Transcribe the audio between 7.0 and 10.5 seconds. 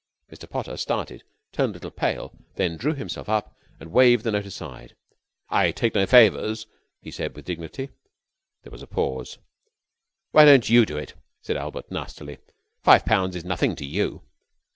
he said with dignity. There was a pause. "Why